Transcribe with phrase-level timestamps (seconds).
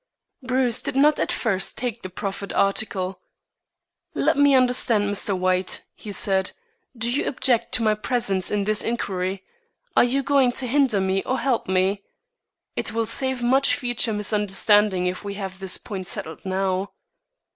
[0.41, 3.21] Bruce did not at first take the proffered article.
[4.15, 5.37] "Let me understand, Mr.
[5.37, 6.53] White," he said.
[6.97, 9.43] "Do you object to my presence in this inquiry?
[9.95, 12.01] Are you going to hinder me or help me?
[12.75, 16.93] It will save much future misunderstanding if we have this point settled now."